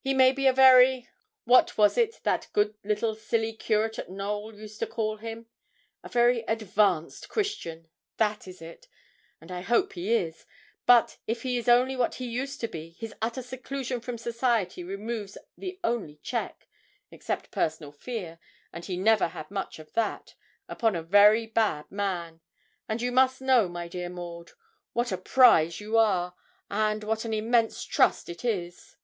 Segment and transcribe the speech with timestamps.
[0.00, 1.08] He may be a very
[1.42, 5.46] what was it that good little silly curate at Knowl used to call him?
[6.04, 8.86] a very advanced Christian that is it,
[9.40, 10.46] and I hope he is;
[10.86, 14.84] but if he is only what he used to be, his utter seclusion from society
[14.84, 16.68] removes the only check,
[17.10, 18.38] except personal fear
[18.72, 20.36] and he never had much of that
[20.68, 22.40] upon a very bad man.
[22.88, 24.52] And you must know, my dear Maud,
[24.92, 26.36] what a prize you are,
[26.70, 28.96] and what an immense trust it is.'